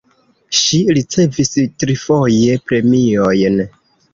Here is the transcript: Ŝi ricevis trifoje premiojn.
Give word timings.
Ŝi 0.59 0.77
ricevis 0.99 1.53
trifoje 1.83 2.59
premiojn. 2.71 3.63